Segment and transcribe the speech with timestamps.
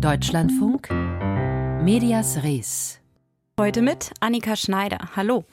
[0.00, 0.90] Deutschlandfunk
[1.82, 3.00] Medias Res.
[3.58, 4.98] Heute mit Annika Schneider.
[5.16, 5.44] Hallo.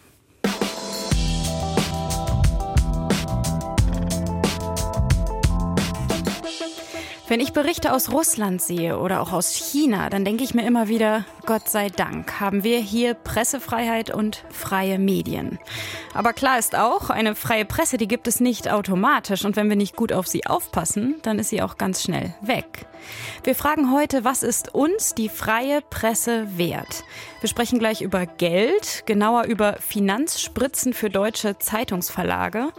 [7.27, 10.88] Wenn ich Berichte aus Russland sehe oder auch aus China, dann denke ich mir immer
[10.89, 15.57] wieder, Gott sei Dank haben wir hier Pressefreiheit und freie Medien.
[16.13, 19.75] Aber klar ist auch, eine freie Presse, die gibt es nicht automatisch und wenn wir
[19.75, 22.85] nicht gut auf sie aufpassen, dann ist sie auch ganz schnell weg.
[23.44, 27.03] Wir fragen heute, was ist uns die freie Presse wert?
[27.39, 32.71] Wir sprechen gleich über Geld, genauer über Finanzspritzen für deutsche Zeitungsverlage.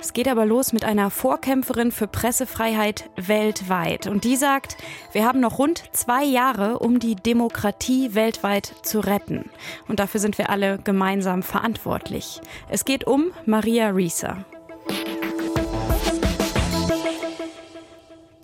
[0.00, 4.06] Es geht aber los mit einer Vorkämpferin für Pressefreiheit weltweit.
[4.06, 4.76] Und die sagt,
[5.12, 9.50] wir haben noch rund zwei Jahre, um die Demokratie weltweit zu retten.
[9.88, 12.40] Und dafür sind wir alle gemeinsam verantwortlich.
[12.68, 14.44] Es geht um Maria Risa.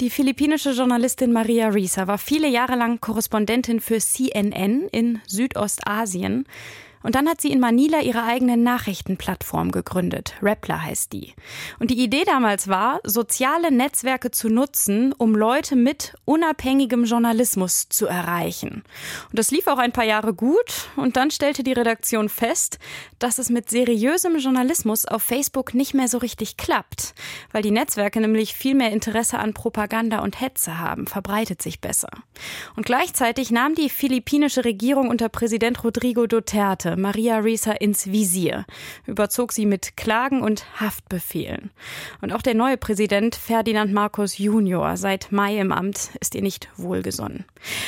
[0.01, 6.47] Die philippinische Journalistin Maria Risa war viele Jahre lang Korrespondentin für CNN in Südostasien.
[7.05, 10.35] Und dann hat sie in Manila ihre eigene Nachrichtenplattform gegründet.
[10.41, 11.35] Rappler heißt die.
[11.79, 18.07] Und die Idee damals war, soziale Netzwerke zu nutzen, um Leute mit unabhängigem Journalismus zu
[18.07, 18.85] erreichen.
[19.29, 20.89] Und das lief auch ein paar Jahre gut.
[20.97, 22.79] Und dann stellte die Redaktion fest,
[23.19, 27.15] dass es mit seriösem Journalismus auf Facebook nicht mehr so richtig klappt,
[27.53, 32.09] weil die Netzwerke nämlich viel mehr Interesse an Propaganda und Hetze haben, verbreitet sich besser.
[32.77, 38.65] Und gleichzeitig nahm die philippinische Regierung unter Präsident Rodrigo Duterte Maria Risa ins Visier,
[39.07, 41.71] überzog sie mit Klagen und Haftbefehlen.
[42.21, 46.69] Und auch der neue Präsident Ferdinand Marcos Junior, seit Mai im Amt, ist ihr nicht
[46.77, 47.45] wohlgesonnen.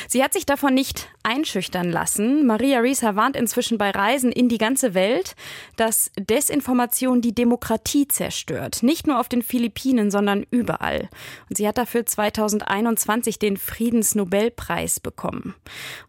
[0.07, 2.45] Sie hat sich davon nicht einschüchtern lassen.
[2.45, 5.35] Maria Risa warnt inzwischen bei Reisen in die ganze Welt,
[5.75, 8.81] dass Desinformation die Demokratie zerstört.
[8.81, 11.09] Nicht nur auf den Philippinen, sondern überall.
[11.49, 15.55] Und sie hat dafür 2021 den Friedensnobelpreis bekommen.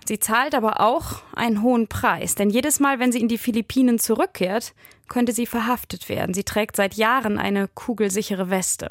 [0.00, 3.28] Und sie zahlt aber auch einen hohen Preis, denn jedes Mal Mal, wenn sie in
[3.28, 4.72] die Philippinen zurückkehrt,
[5.08, 6.32] könnte sie verhaftet werden.
[6.32, 8.88] Sie trägt seit Jahren eine kugelsichere Weste.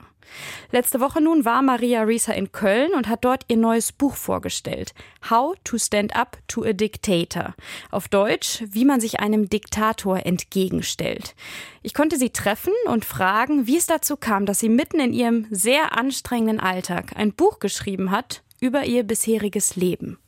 [0.72, 4.94] Letzte Woche nun war Maria Risa in Köln und hat dort ihr neues Buch vorgestellt.
[5.32, 7.56] How to Stand Up to a Dictator.
[7.90, 11.34] Auf Deutsch, wie man sich einem Diktator entgegenstellt.
[11.82, 15.48] Ich konnte sie treffen und fragen, wie es dazu kam, dass sie mitten in ihrem
[15.50, 20.20] sehr anstrengenden Alltag ein Buch geschrieben hat über ihr bisheriges Leben.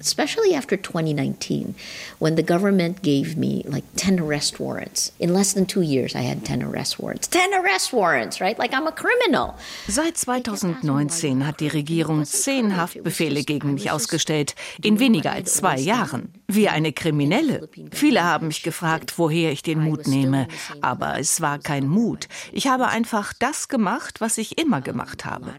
[0.00, 1.74] Especially after 2019,
[2.18, 5.12] when the government gave me like 10 arrest warrants.
[5.18, 7.28] In less than two years, I had 10 arrest warrants.
[7.28, 8.58] 10 arrest warrants, right?
[8.58, 9.54] Like I'm a criminal.
[9.88, 16.32] Seit 2019 hat die Regierung zehn Haftbefehle gegen mich ausgestellt, in weniger als zwei Jahren.
[16.46, 17.68] Wie eine Kriminelle.
[17.92, 20.46] Viele haben mich gefragt, woher ich den Mut nehme.
[20.80, 22.28] Aber es war kein Mut.
[22.52, 25.54] Ich habe einfach das gemacht, was ich immer gemacht habe.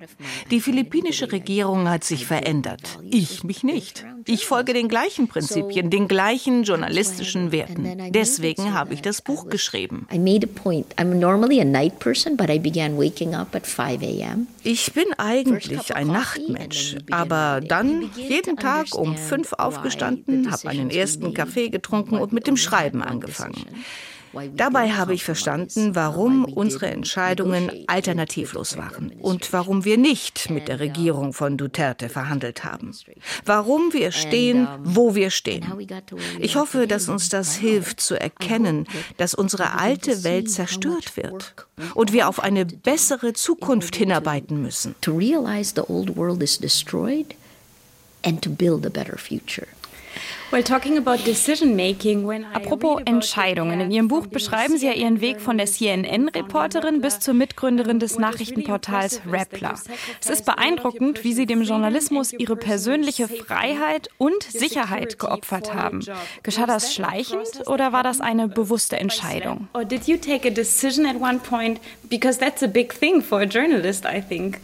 [0.51, 3.00] Die philippinische Regierung hat sich verändert.
[3.09, 4.06] Ich mich nicht.
[4.25, 8.12] Ich folge den gleichen Prinzipien, den gleichen journalistischen Werten.
[8.12, 10.07] Deswegen habe ich das Buch geschrieben.
[14.68, 21.36] Ich bin eigentlich ein Nachtmensch, aber dann jeden Tag um fünf aufgestanden, habe einen ersten
[21.36, 23.64] Kaffee getrunken und mit dem Schreiben angefangen.
[24.56, 30.79] Dabei habe ich verstanden, warum unsere Entscheidungen alternativlos waren und warum wir nicht mit der
[30.79, 32.91] Regierung von Duterte verhandelt haben.
[33.46, 35.66] Warum wir stehen, wo wir stehen.
[36.40, 38.88] Ich hoffe, dass uns das hilft zu erkennen,
[39.18, 41.56] dass unsere alte Welt zerstört wird
[41.94, 44.96] und wir auf eine bessere Zukunft hinarbeiten müssen.
[45.02, 47.35] To realize the old world is destroyed
[48.23, 49.67] and to build a better future.
[52.53, 53.81] Apropos Entscheidungen.
[53.81, 58.18] In Ihrem Buch beschreiben Sie ja Ihren Weg von der CNN-Reporterin bis zur Mitgründerin des
[58.18, 59.76] Nachrichtenportals Rappler.
[60.22, 66.00] Es ist beeindruckend, wie Sie dem Journalismus Ihre persönliche Freiheit und Sicherheit geopfert haben.
[66.44, 69.68] Geschah das schleichend oder war das eine bewusste Entscheidung?
[69.74, 71.80] Or did you take a decision at one point?
[72.09, 74.59] Because that's a big thing for a journalist, I think.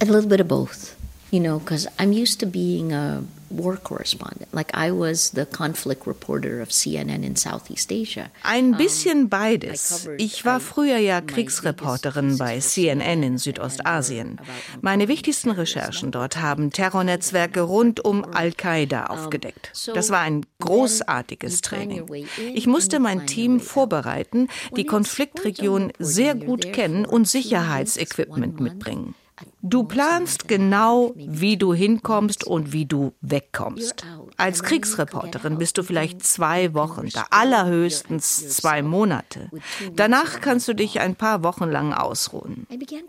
[0.00, 0.97] A little bit of both.
[1.30, 4.52] You know, because I'm used to being a war correspondent.
[4.52, 8.30] Like I was the conflict reporter of CNN in Southeast Asia.
[8.42, 10.08] Ein bisschen beides.
[10.18, 14.40] Ich war früher ja Kriegsreporterin bei CNN in Südostasien.
[14.80, 19.72] Meine wichtigsten Recherchen dort haben Terrornetzwerke rund um Al-Qaida aufgedeckt.
[19.94, 22.06] Das war ein großartiges Training.
[22.54, 29.14] Ich musste mein Team vorbereiten, die Konfliktregion sehr gut kennen und Sicherheitsequipment mitbringen.
[29.62, 34.04] Du planst genau, wie du hinkommst und wie du wegkommst.
[34.36, 39.50] Als Kriegsreporterin bist du vielleicht zwei Wochen, da allerhöchstens zwei Monate.
[39.94, 42.66] Danach kannst du dich ein paar Wochen lang ausruhen.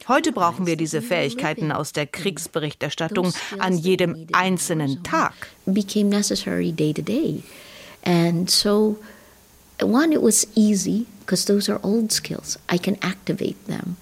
[0.07, 5.33] Heute brauchen wir diese Fähigkeiten aus der Kriegsberichterstattung an jedem einzelnen Tag.
[8.05, 8.97] And so,
[9.81, 11.05] one, it was easy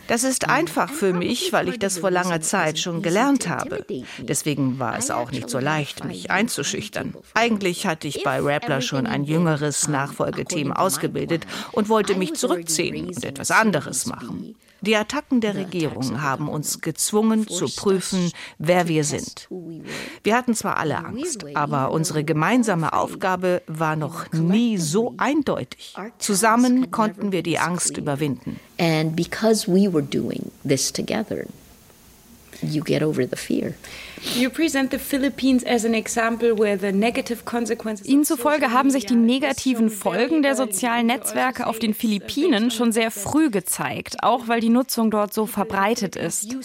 [0.07, 3.85] das ist einfach für mich, weil ich das vor langer Zeit schon gelernt habe.
[4.19, 7.13] Deswegen war es auch nicht so leicht, mich einzuschüchtern.
[7.33, 13.23] Eigentlich hatte ich bei Rappler schon ein jüngeres Nachfolgeteam ausgebildet und wollte mich zurückziehen und
[13.23, 14.55] etwas anderes machen.
[14.81, 19.47] Die Attacken der Regierung haben uns gezwungen zu prüfen, wer wir sind.
[20.23, 25.95] Wir hatten zwar alle Angst, aber unsere gemeinsame Aufgabe war noch nie so eindeutig.
[26.19, 28.59] Zusammen konnten wir die Angst überwinden.
[28.79, 31.45] And because we were doing this together,
[32.61, 33.73] you get over the fear.
[38.05, 43.11] Ihnen zufolge haben sich die negativen Folgen der sozialen Netzwerke auf den Philippinen schon sehr
[43.11, 46.55] früh gezeigt, auch weil die Nutzung dort so verbreitet ist.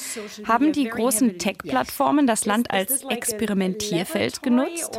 [0.45, 4.99] Haben die großen Tech-Plattformen das Land als Experimentierfeld genutzt?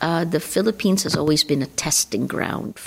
[0.00, 0.38] Uh, die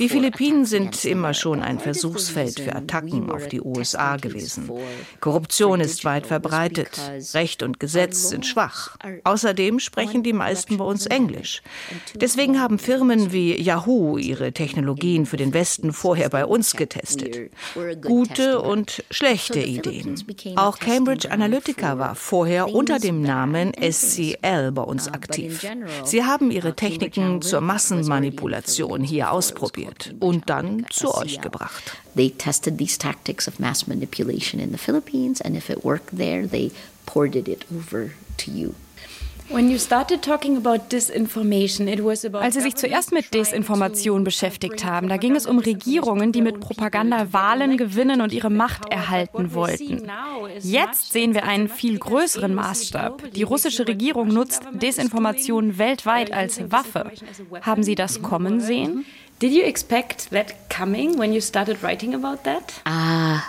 [0.09, 4.69] Philippinen sind immer schon ein Versuchsfeld für Attacken auf die USA gewesen.
[5.19, 7.01] Korruption ist weit verbreitet.
[7.33, 8.95] Recht und Gesetz sind schwach.
[9.25, 11.61] Außerdem sprechen die meisten bei uns Englisch.
[12.15, 17.51] Deswegen haben Firmen wie Yahoo ihre Technologien für den Westen vorher bei uns getestet.
[18.01, 20.15] Gute und schlechte Ideen.
[20.55, 25.65] Auch Cambridge Analytica war vorher unter dem Namen SCL bei uns aktiv.
[26.05, 31.97] Sie haben ihre Technologien Techniken zur Massenmanipulation hier ausprobiert und dann zu euch gebracht.
[32.15, 36.47] They tested these tactics of mass manipulation in the Philippines and if it worked there,
[36.47, 36.71] they
[37.07, 38.75] ported it over to you.
[42.33, 46.59] Als Sie sich zuerst mit Desinformation beschäftigt haben, da ging es um Regierungen, die mit
[46.59, 50.09] Propaganda Wahlen gewinnen und ihre Macht erhalten wollten.
[50.59, 53.31] Jetzt sehen wir einen viel größeren Maßstab.
[53.33, 57.11] Die russische Regierung nutzt Desinformation weltweit als Waffe.
[57.61, 59.05] Haben Sie das kommen sehen?
[59.41, 62.73] Did you expect that coming when you started writing about that?
[62.85, 63.41] Ah.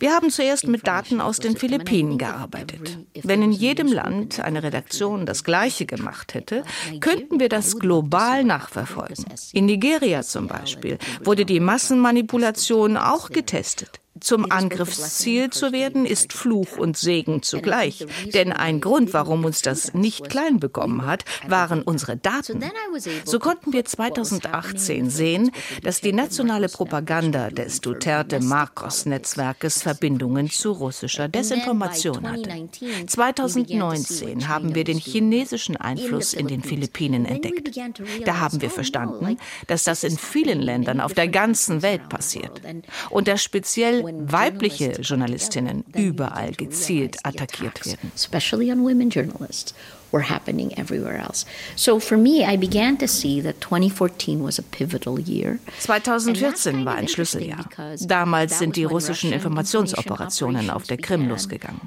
[0.00, 2.98] Wir haben zuerst mit Daten aus den Philippinen gearbeitet.
[3.22, 6.62] Wenn in jedem Land eine Redaktion das Gleiche gemacht hätte,
[7.00, 9.24] könnten wir das global nachverfolgen.
[9.54, 14.00] In Nigeria zum Beispiel wurde die Massenmanipulation auch getestet.
[14.20, 18.06] Zum Angriffsziel zu werden, ist Fluch und Segen zugleich.
[18.34, 22.62] Denn ein Grund, warum uns das nicht klein bekommen hat, waren unsere Daten.
[23.24, 25.50] So konnten wir 2018 sehen,
[25.82, 32.68] dass die nationale Propaganda des Duterte-Marcos-Netzwerkes Verbindungen zu russischer Desinformation hatte.
[33.06, 37.80] 2019 haben wir den chinesischen Einfluss in den Philippinen entdeckt.
[38.26, 39.38] Da haben wir verstanden,
[39.68, 42.60] dass das in vielen Ländern auf der ganzen Welt passiert
[43.10, 48.12] und dass speziell weibliche Journalistinnen überall gezielt attackiert werden.
[50.12, 51.46] Were happening everywhere else.
[51.74, 55.58] So for me, I began to see that 2014 was a pivotal year.
[55.80, 57.64] 2014 war ein Schlüsseljahr.
[57.98, 61.80] Damals sind die russischen Informationsoperationen auf der Krim losgegangen.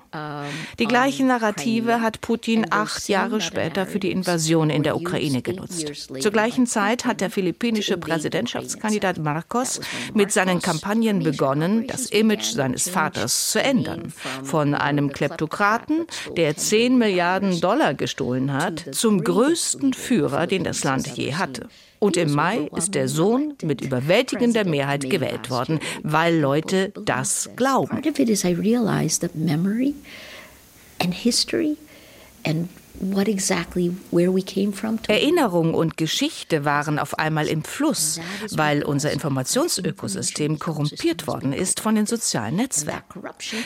[0.79, 5.85] Die gleichen Narrative hat Putin acht Jahre später für die Invasion in der Ukraine genutzt.
[6.19, 9.81] Zur gleichen Zeit hat der philippinische Präsidentschaftskandidat Marcos
[10.15, 14.13] mit seinen Kampagnen begonnen, das Image seines Vaters zu ändern.
[14.43, 16.05] Von einem Kleptokraten,
[16.37, 21.67] der 10 Milliarden Dollar gestohlen hat, zum größten Führer, den das Land je hatte.
[21.99, 28.01] Und im Mai ist der Sohn mit überwältigender Mehrheit gewählt worden, weil Leute das glauben.
[35.07, 38.19] Erinnerung und Geschichte waren auf einmal im Fluss,
[38.51, 43.21] weil unser Informationsökosystem korrumpiert worden ist von den sozialen Netzwerken.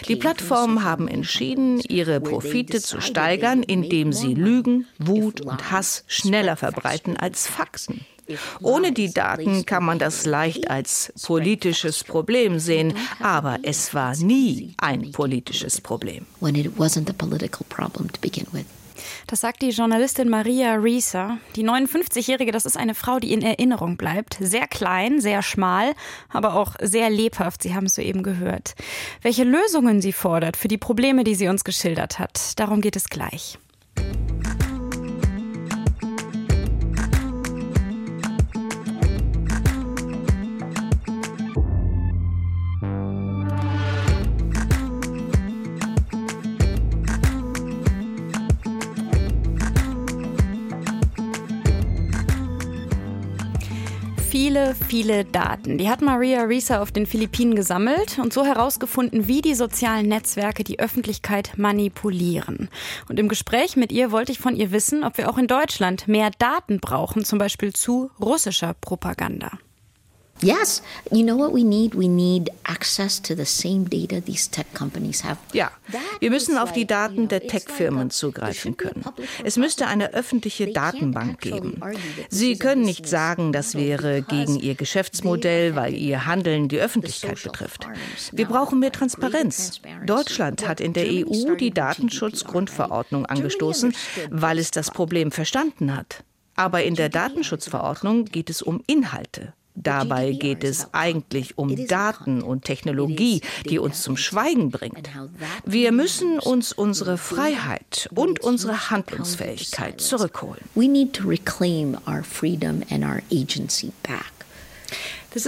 [0.08, 6.56] Die Plattformen haben entschieden, ihre Profite zu steigern, indem sie Lügen, Wut und Hass schneller
[6.56, 8.06] verbreiten als Fakten.
[8.62, 14.76] Ohne die Daten kann man das leicht als politisches Problem sehen, aber es war nie
[14.78, 16.26] ein politisches Problem.
[16.40, 18.66] When it wasn't a political problem to begin with.
[19.28, 21.38] Das sagt die Journalistin Maria Rieser.
[21.56, 24.38] Die 59-Jährige, das ist eine Frau, die in Erinnerung bleibt.
[24.40, 25.94] Sehr klein, sehr schmal,
[26.30, 27.64] aber auch sehr lebhaft.
[27.64, 28.76] Sie haben es soeben gehört.
[29.22, 33.10] Welche Lösungen sie fordert für die Probleme, die sie uns geschildert hat, darum geht es
[33.10, 33.58] gleich.
[54.60, 55.78] Viele, viele Daten.
[55.78, 60.64] Die hat Maria Risa auf den Philippinen gesammelt und so herausgefunden, wie die sozialen Netzwerke
[60.64, 62.70] die Öffentlichkeit manipulieren.
[63.08, 66.08] Und im Gespräch mit ihr wollte ich von ihr wissen, ob wir auch in Deutschland
[66.08, 69.52] mehr Daten brauchen, zum Beispiel zu russischer Propaganda.
[70.42, 70.82] Yes,
[71.12, 71.96] you know what we need?
[71.96, 75.38] We need access to the same data these tech companies have.
[75.54, 75.72] Ja,
[76.20, 79.04] wir müssen auf die Daten der Tech-Firmen zugreifen können.
[79.44, 81.82] Es müsste eine öffentliche Datenbank geben.
[82.30, 87.88] Sie können nicht sagen, das wäre gegen ihr Geschäftsmodell, weil ihr Handeln die Öffentlichkeit betrifft.
[88.32, 89.82] Wir brauchen mehr Transparenz.
[90.06, 93.94] Deutschland hat in der EU die Datenschutzgrundverordnung angestoßen,
[94.30, 96.24] weil es das Problem verstanden hat.
[96.56, 99.54] Aber in der Datenschutzverordnung geht es um Inhalte.
[99.82, 105.10] Dabei geht es eigentlich um Daten und Technologie, die uns zum Schweigen bringt.
[105.66, 110.62] Wir müssen uns unsere Freiheit und unsere Handlungsfähigkeit zurückholen.
[110.76, 114.40] We need to reclaim our freedom and our agency back.
[115.34, 115.46] Das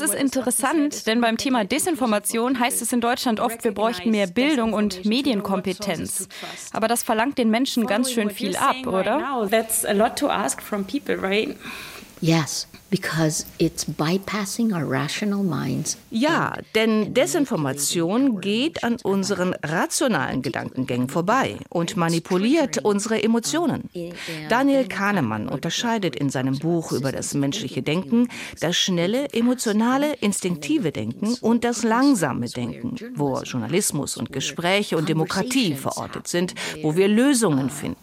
[0.00, 4.72] ist interessant, denn beim Thema Desinformation heißt es in Deutschland oft, wir bräuchten mehr Bildung
[4.72, 6.28] und Medienkompetenz.
[6.72, 9.46] Aber das verlangt den Menschen ganz schön viel ab, oder?
[9.50, 11.56] That's a lot to ask from people, right?
[12.20, 15.98] Yes, because it's bypassing our rational minds.
[16.10, 23.90] Ja, denn Desinformation geht an unseren rationalen Gedankengängen vorbei und manipuliert unsere Emotionen.
[24.48, 28.28] Daniel Kahnemann unterscheidet in seinem Buch über das menschliche Denken
[28.60, 35.74] das schnelle, emotionale, instinktive Denken und das langsame Denken, wo Journalismus und Gespräche und Demokratie
[35.74, 37.98] verortet sind, wo wir Lösungen finden.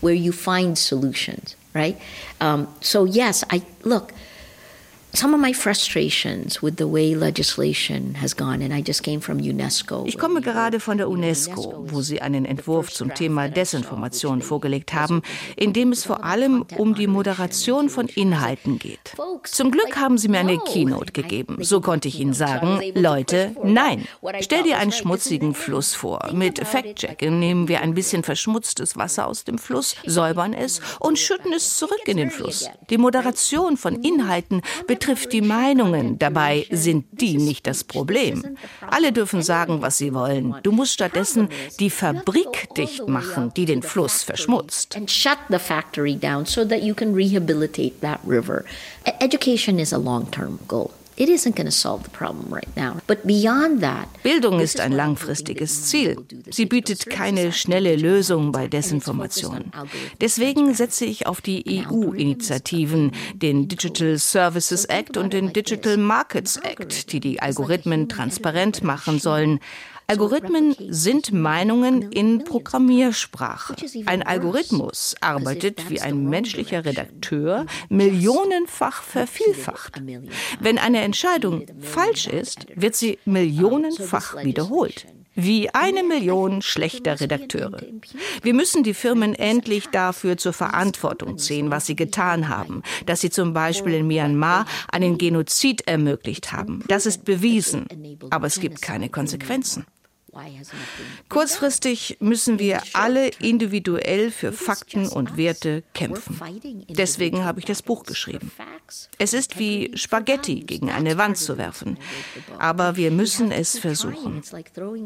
[0.00, 2.00] Where you find solutions right?
[2.40, 4.12] Um, so yes, I look.
[10.06, 15.22] Ich komme gerade von der UNESCO, wo sie einen Entwurf zum Thema Desinformation vorgelegt haben,
[15.54, 19.12] in dem es vor allem um die Moderation von Inhalten geht.
[19.44, 21.58] Zum Glück haben sie mir eine Keynote gegeben.
[21.60, 24.08] So konnte ich ihnen sagen, Leute, nein.
[24.40, 26.30] Stell dir einen schmutzigen Fluss vor.
[26.32, 31.52] Mit Fact-Checking nehmen wir ein bisschen verschmutztes Wasser aus dem Fluss, säubern es und schütten
[31.52, 32.68] es zurück in den Fluss.
[32.90, 36.18] Die Moderation von Inhalten betrifft betrifft die Meinungen.
[36.18, 38.56] Dabei sind die nicht das Problem.
[38.88, 40.54] Alle dürfen sagen, was sie wollen.
[40.62, 44.96] Du musst stattdessen die Fabrik dicht machen, die den Fluss verschmutzt.
[49.04, 50.90] E-, education is a long-term goal.
[54.22, 56.16] Bildung ist ein langfristiges Ziel.
[56.50, 59.70] Sie bietet keine schnelle Lösung bei Desinformation.
[60.20, 67.12] Deswegen setze ich auf die EU-Initiativen, den Digital Services Act und den Digital Markets Act,
[67.12, 69.60] die die Algorithmen transparent machen sollen.
[70.06, 73.74] Algorithmen sind Meinungen in Programmiersprache.
[74.06, 80.02] Ein Algorithmus arbeitet wie ein menschlicher Redakteur, millionenfach vervielfacht.
[80.60, 87.80] Wenn eine Entscheidung falsch ist, wird sie millionenfach wiederholt wie eine Million schlechter Redakteure.
[88.42, 93.30] Wir müssen die Firmen endlich dafür zur Verantwortung ziehen, was sie getan haben, dass sie
[93.30, 96.84] zum Beispiel in Myanmar einen Genozid ermöglicht haben.
[96.88, 97.86] Das ist bewiesen,
[98.30, 99.86] aber es gibt keine Konsequenzen.
[101.28, 106.38] Kurzfristig müssen wir alle individuell für Fakten und Werte kämpfen.
[106.88, 108.50] Deswegen habe ich das Buch geschrieben.
[109.18, 111.98] Es ist wie Spaghetti gegen eine Wand zu werfen,
[112.58, 114.42] aber wir müssen es versuchen.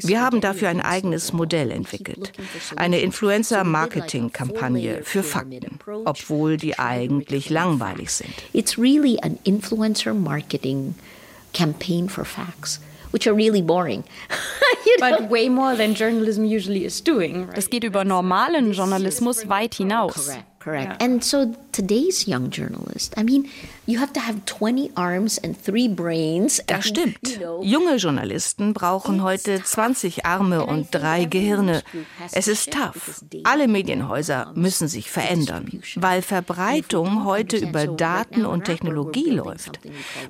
[0.00, 2.32] Wir haben dafür ein eigenes Modell entwickelt,
[2.76, 8.32] eine Influencer-Marketing-Kampagne für Fakten, obwohl die eigentlich langweilig sind.
[8.52, 10.94] It's really an influencer marketing
[11.52, 12.80] campaign for facts
[13.10, 14.04] which are really boring.
[15.00, 17.46] But way more than journalism usually is doing.
[17.46, 17.56] Right?
[17.56, 20.30] Das geht über normalen Journalismus weit hinaus.
[20.58, 21.00] Correct.
[21.00, 21.04] Yeah.
[21.04, 23.48] And so today's young journalist, I mean,
[23.88, 26.62] You have to have 20 arms and three brains.
[26.66, 27.40] Das stimmt.
[27.62, 31.82] Junge Journalisten brauchen heute 20 Arme und drei Gehirne.
[32.32, 33.24] Es ist tough.
[33.44, 39.80] Alle Medienhäuser müssen sich verändern, weil Verbreitung heute über Daten und Technologie läuft.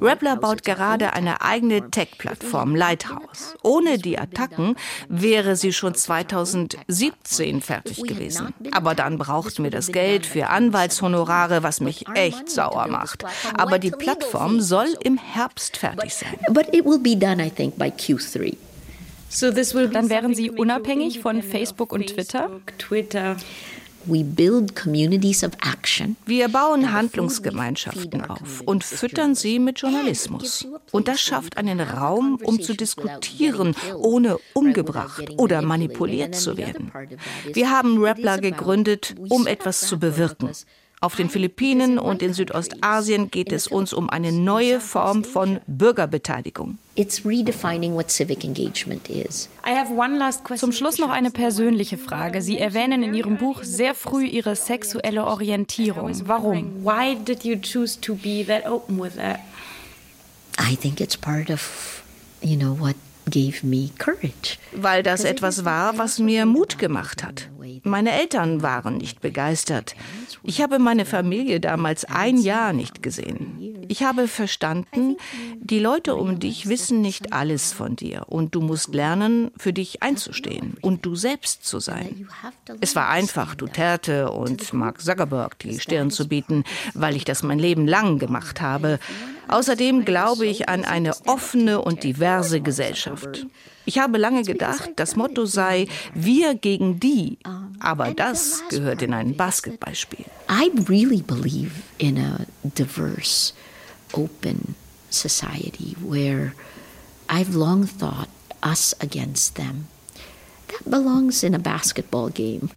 [0.00, 3.56] Rappler baut gerade eine eigene Tech-Plattform, Lighthouse.
[3.64, 4.76] Ohne die Attacken
[5.08, 8.54] wäre sie schon 2017 fertig gewesen.
[8.70, 13.25] Aber dann brauchten wir das Geld für Anwaltshonorare, was mich echt sauer macht.
[13.54, 16.38] Aber die Plattform soll im Herbst fertig sein.
[16.50, 18.56] But it will be done, I think, by Q3.
[19.28, 22.50] So this will Dann wären Sie unabhängig von Facebook und Twitter?
[22.78, 23.37] Twitter.
[26.26, 30.66] Wir bauen Handlungsgemeinschaften auf und füttern sie mit Journalismus.
[30.92, 36.90] Und das schafft einen Raum, um zu diskutieren, ohne umgebracht oder manipuliert zu werden.
[37.52, 40.50] Wir haben Rappler gegründet, um etwas zu bewirken.
[41.00, 46.78] Auf den Philippinen und in Südostasien geht es uns um eine neue Form von Bürgerbeteiligung.
[50.56, 52.42] Zum Schluss noch eine persönliche Frage.
[52.42, 56.12] Sie erwähnen in Ihrem Buch sehr früh Ihre sexuelle Orientierung.
[56.26, 56.84] Warum?
[56.84, 59.38] Why did you choose to be that open with that?
[60.58, 62.02] I think it's part of,
[62.42, 62.96] you know, what
[63.30, 64.58] gave me courage.
[64.72, 67.48] Weil das etwas war, was mir Mut gemacht hat.
[67.82, 69.94] Meine Eltern waren nicht begeistert.
[70.42, 73.85] Ich habe meine Familie damals ein Jahr nicht gesehen.
[73.88, 75.16] Ich habe verstanden,
[75.58, 80.02] die Leute um dich wissen nicht alles von dir und du musst lernen, für dich
[80.02, 82.28] einzustehen und du selbst zu sein.
[82.80, 87.58] Es war einfach, Duterte und Mark Zuckerberg die Stirn zu bieten, weil ich das mein
[87.58, 88.99] Leben lang gemacht habe.
[89.48, 93.46] Außerdem glaube ich an eine offene und diverse Gesellschaft.
[93.86, 97.38] Ich habe lange gedacht, das Motto sei wir gegen die,
[97.80, 100.26] aber das gehört in ein Basketballspiel.
[100.50, 103.54] I really believe in a diverse,
[104.12, 104.74] open
[105.08, 106.52] society where
[107.28, 108.28] I've long thought
[108.62, 109.86] us against them.
[110.68, 112.70] That belongs in a basketball game.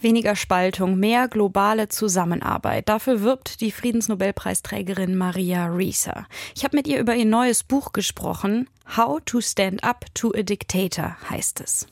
[0.00, 2.88] Weniger Spaltung, mehr globale Zusammenarbeit.
[2.88, 6.26] Dafür wirbt die Friedensnobelpreisträgerin Maria Risa.
[6.54, 8.68] Ich habe mit ihr über ihr neues Buch gesprochen.
[8.96, 11.86] How to Stand Up to a Dictator heißt es.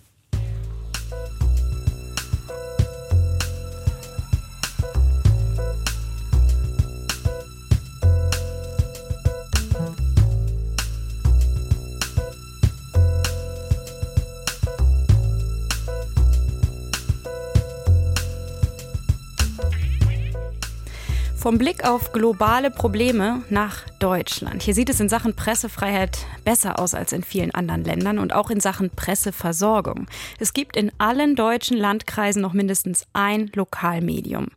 [21.46, 24.62] Vom Blick auf globale Probleme nach Deutschland.
[24.62, 28.50] Hier sieht es in Sachen Pressefreiheit besser aus als in vielen anderen Ländern und auch
[28.50, 30.08] in Sachen Presseversorgung.
[30.40, 34.48] Es gibt in allen deutschen Landkreisen noch mindestens ein Lokalmedium.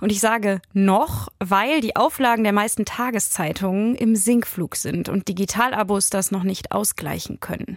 [0.00, 6.08] Und ich sage noch, weil die Auflagen der meisten Tageszeitungen im Sinkflug sind und Digitalabos
[6.08, 7.76] das noch nicht ausgleichen können.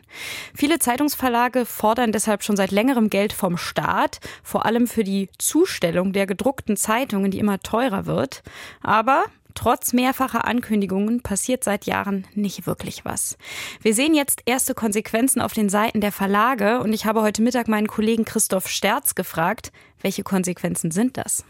[0.56, 6.14] Viele Zeitungsverlage fordern deshalb schon seit längerem Geld vom Staat, vor allem für die Zustellung
[6.14, 8.42] der gedruckten Zeitungen, die immer teurer wird.
[8.82, 13.38] Aber Trotz mehrfacher Ankündigungen passiert seit Jahren nicht wirklich was.
[13.82, 17.68] Wir sehen jetzt erste Konsequenzen auf den Seiten der Verlage und ich habe heute Mittag
[17.68, 21.46] meinen Kollegen Christoph Sterz gefragt, welche Konsequenzen sind das?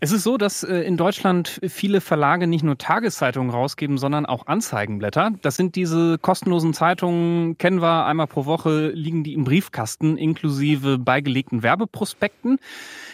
[0.00, 4.46] Es ist so, dass äh, in Deutschland viele Verlage nicht nur Tageszeitungen rausgeben, sondern auch
[4.46, 5.32] Anzeigenblätter.
[5.42, 10.98] Das sind diese kostenlosen Zeitungen, kennen wir einmal pro Woche, liegen die im Briefkasten inklusive
[10.98, 12.60] beigelegten Werbeprospekten.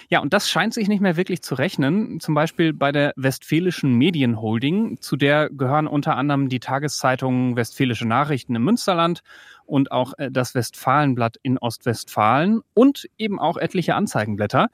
[0.09, 2.21] Ja, und das scheint sich nicht mehr wirklich zu rechnen.
[2.21, 4.99] Zum Beispiel bei der Westfälischen Medienholding.
[5.01, 9.23] Zu der gehören unter anderem die Tageszeitungen Westfälische Nachrichten im Münsterland
[9.67, 14.69] und auch äh, das Westfalenblatt in Ostwestfalen und eben auch etliche Anzeigenblätter.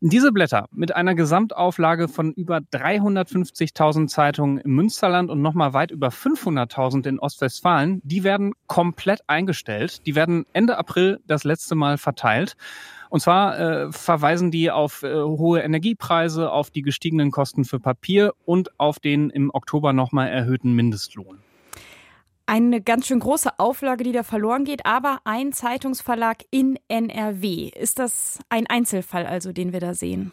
[0.00, 6.08] Diese Blätter mit einer Gesamtauflage von über 350.000 Zeitungen im Münsterland und nochmal weit über
[6.08, 10.06] 500.000 in Ostwestfalen, die werden komplett eingestellt.
[10.06, 12.56] Die werden Ende April das letzte Mal verteilt.
[13.10, 18.32] Und zwar äh, verweisen die auf äh, hohe Energiepreise, auf die gestiegenen Kosten für Papier
[18.46, 21.38] und auf den im Oktober nochmal erhöhten Mindestlohn.
[22.46, 27.70] Eine ganz schön große Auflage, die da verloren geht, aber ein Zeitungsverlag in NRW.
[27.76, 30.32] Ist das ein Einzelfall also, den wir da sehen?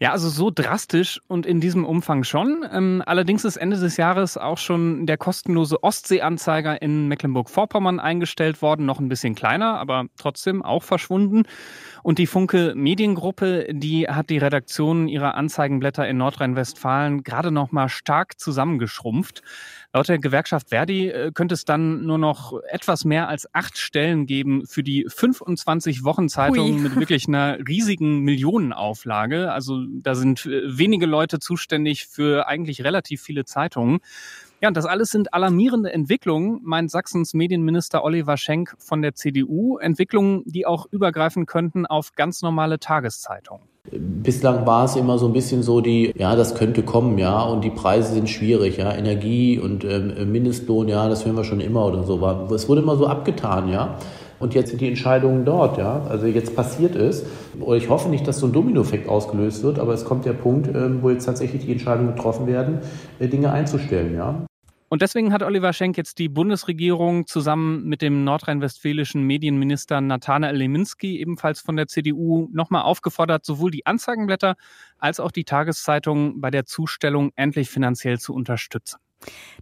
[0.00, 2.64] Ja, also so drastisch und in diesem Umfang schon.
[2.72, 8.86] Ähm, allerdings ist Ende des Jahres auch schon der kostenlose Ostseeanzeiger in Mecklenburg-Vorpommern eingestellt worden.
[8.86, 11.44] Noch ein bisschen kleiner, aber trotzdem auch verschwunden.
[12.02, 17.88] Und die Funke Mediengruppe, die hat die Redaktion ihrer Anzeigenblätter in Nordrhein-Westfalen gerade noch mal
[17.88, 19.42] stark zusammengeschrumpft.
[19.94, 24.26] Laut der Gewerkschaft Verdi äh, könnte es dann nur noch etwas mehr als acht Stellen
[24.26, 29.52] geben für die 25 Wochenzeitungen mit wirklich einer riesigen Millionenauflage.
[29.52, 34.00] Also da sind äh, wenige Leute zuständig für eigentlich relativ viele Zeitungen.
[34.60, 39.78] Ja, und das alles sind alarmierende Entwicklungen, meint Sachsens Medienminister Oliver Schenk von der CDU.
[39.78, 43.68] Entwicklungen, die auch übergreifen könnten auf ganz normale Tageszeitungen.
[43.92, 47.62] Bislang war es immer so ein bisschen so die, ja, das könnte kommen, ja, und
[47.62, 51.84] die Preise sind schwierig, ja, Energie und ähm, Mindestlohn, ja, das hören wir schon immer
[51.84, 52.18] oder so.
[52.54, 53.98] Es wurde immer so abgetan, ja.
[54.40, 56.02] Und jetzt sind die Entscheidungen dort, ja.
[56.08, 57.26] Also jetzt passiert es.
[57.76, 60.98] Ich hoffe nicht, dass so ein Dominoeffekt ausgelöst wird, aber es kommt der Punkt, ähm,
[61.02, 62.78] wo jetzt tatsächlich die Entscheidungen getroffen werden,
[63.20, 64.46] äh, Dinge einzustellen, ja.
[64.94, 71.18] Und deswegen hat Oliver Schenk jetzt die Bundesregierung zusammen mit dem nordrhein-westfälischen Medienminister Nathanael Leminski,
[71.18, 74.54] ebenfalls von der CDU, nochmal aufgefordert, sowohl die Anzeigenblätter
[75.00, 79.00] als auch die Tageszeitungen bei der Zustellung endlich finanziell zu unterstützen.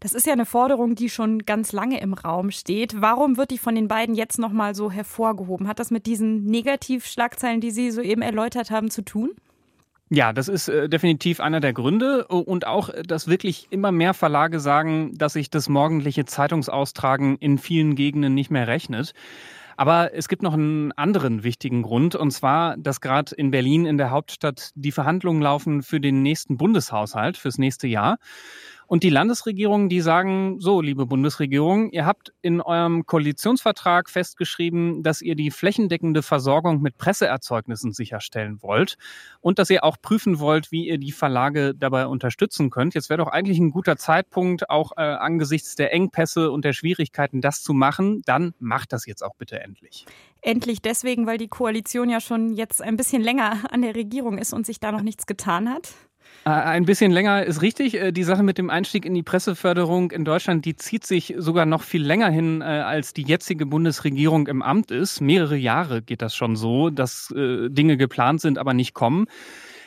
[0.00, 3.00] Das ist ja eine Forderung, die schon ganz lange im Raum steht.
[3.00, 5.66] Warum wird die von den beiden jetzt nochmal so hervorgehoben?
[5.66, 9.30] Hat das mit diesen Negativschlagzeilen, die Sie soeben erläutert haben, zu tun?
[10.14, 14.12] Ja, das ist äh, definitiv einer der Gründe und auch, äh, dass wirklich immer mehr
[14.12, 19.14] Verlage sagen, dass sich das morgendliche Zeitungsaustragen in vielen Gegenden nicht mehr rechnet.
[19.78, 23.96] Aber es gibt noch einen anderen wichtigen Grund, und zwar, dass gerade in Berlin, in
[23.96, 28.18] der Hauptstadt, die Verhandlungen laufen für den nächsten Bundeshaushalt, fürs nächste Jahr.
[28.86, 35.22] Und die Landesregierungen, die sagen, so, liebe Bundesregierung, ihr habt in eurem Koalitionsvertrag festgeschrieben, dass
[35.22, 38.96] ihr die flächendeckende Versorgung mit Presseerzeugnissen sicherstellen wollt
[39.40, 42.94] und dass ihr auch prüfen wollt, wie ihr die Verlage dabei unterstützen könnt.
[42.94, 47.40] Jetzt wäre doch eigentlich ein guter Zeitpunkt, auch äh, angesichts der Engpässe und der Schwierigkeiten,
[47.40, 48.22] das zu machen.
[48.26, 50.06] Dann macht das jetzt auch bitte endlich.
[50.40, 54.52] Endlich deswegen, weil die Koalition ja schon jetzt ein bisschen länger an der Regierung ist
[54.52, 55.94] und sich da noch nichts getan hat?
[56.44, 57.94] Äh, ein bisschen länger ist richtig.
[57.94, 61.66] Äh, die Sache mit dem Einstieg in die Presseförderung in Deutschland, die zieht sich sogar
[61.66, 65.20] noch viel länger hin, äh, als die jetzige Bundesregierung im Amt ist.
[65.20, 69.26] Mehrere Jahre geht das schon so, dass Dinge geplant sind, aber nicht kommen.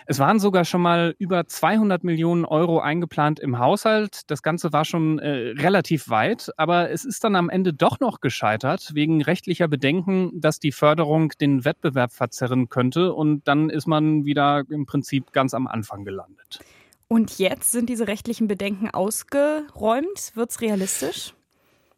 [0.08, 4.22] Es waren sogar schon mal über 200 Millionen Euro eingeplant im Haushalt.
[4.28, 8.22] Das Ganze war schon äh, relativ weit, aber es ist dann am Ende doch noch
[8.22, 13.14] gescheitert wegen rechtlicher Bedenken, dass die Förderung den Wettbewerb verzerren könnte.
[13.14, 16.60] Und dann ist man wieder im Prinzip ganz am Anfang gelandet.
[17.08, 20.32] Und jetzt sind diese rechtlichen Bedenken ausgeräumt?
[20.36, 21.34] Wird es realistisch?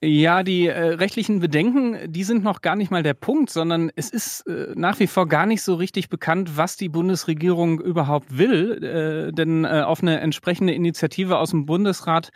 [0.03, 4.11] Ja, die äh, rechtlichen Bedenken, die sind noch gar nicht mal der Punkt, sondern es
[4.11, 8.83] ist äh, nach wie vor gar nicht so richtig bekannt, was die Bundesregierung überhaupt will.
[8.83, 12.29] Äh, denn äh, auf eine entsprechende Initiative aus dem Bundesrat,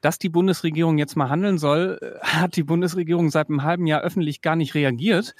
[0.00, 4.02] dass die Bundesregierung jetzt mal handeln soll, äh, hat die Bundesregierung seit einem halben Jahr
[4.02, 5.34] öffentlich gar nicht reagiert.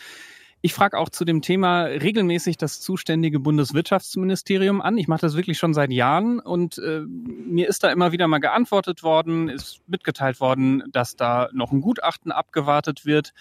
[0.61, 4.99] Ich frage auch zu dem Thema regelmäßig das zuständige Bundeswirtschaftsministerium an.
[4.99, 8.39] Ich mache das wirklich schon seit Jahren und äh, mir ist da immer wieder mal
[8.39, 13.35] geantwortet worden, ist mitgeteilt worden, dass da noch ein Gutachten abgewartet wird.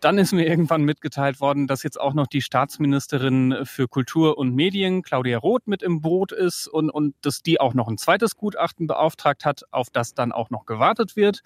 [0.00, 4.54] Dann ist mir irgendwann mitgeteilt worden, dass jetzt auch noch die Staatsministerin für Kultur und
[4.54, 8.36] Medien, Claudia Roth, mit im Boot ist und, und dass die auch noch ein zweites
[8.36, 11.42] Gutachten beauftragt hat, auf das dann auch noch gewartet wird.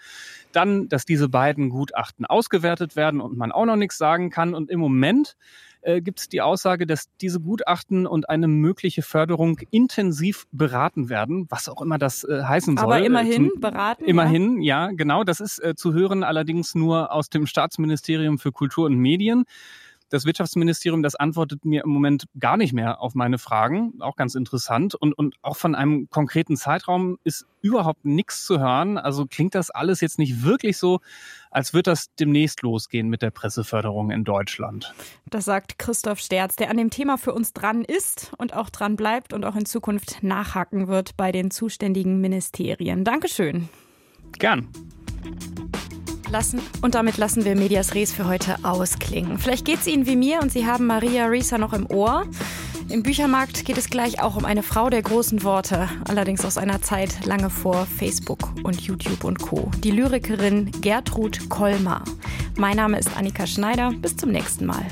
[0.52, 4.54] Dann, dass diese beiden Gutachten ausgewertet werden und man auch noch nichts sagen kann.
[4.54, 5.36] Und im Moment
[5.82, 11.46] äh, gibt es die Aussage, dass diese Gutachten und eine mögliche Förderung intensiv beraten werden,
[11.48, 12.84] was auch immer das äh, heißen soll.
[12.84, 14.04] Aber immerhin Zum, beraten.
[14.04, 14.86] Immerhin, ja.
[14.86, 15.24] ja, genau.
[15.24, 19.44] Das ist äh, zu hören, allerdings nur aus dem Staatsministerium für Kultur und Medien.
[20.12, 23.94] Das Wirtschaftsministerium, das antwortet mir im Moment gar nicht mehr auf meine Fragen.
[24.00, 24.94] Auch ganz interessant.
[24.94, 28.98] Und, und auch von einem konkreten Zeitraum ist überhaupt nichts zu hören.
[28.98, 31.00] Also klingt das alles jetzt nicht wirklich so,
[31.50, 34.92] als wird das demnächst losgehen mit der Presseförderung in Deutschland.
[35.30, 38.96] Das sagt Christoph Sterz, der an dem Thema für uns dran ist und auch dran
[38.96, 43.04] bleibt und auch in Zukunft nachhaken wird bei den zuständigen Ministerien.
[43.04, 43.70] Dankeschön.
[44.38, 44.68] Gern
[46.32, 46.60] lassen.
[46.80, 49.38] Und damit lassen wir Medias Res für heute ausklingen.
[49.38, 52.26] Vielleicht geht es Ihnen wie mir und Sie haben Maria Risa noch im Ohr.
[52.88, 56.82] Im Büchermarkt geht es gleich auch um eine Frau der großen Worte, allerdings aus einer
[56.82, 59.70] Zeit lange vor Facebook und YouTube und Co.
[59.84, 62.04] Die Lyrikerin Gertrud Kolmar.
[62.56, 63.92] Mein Name ist Annika Schneider.
[63.92, 64.84] Bis zum nächsten Mal.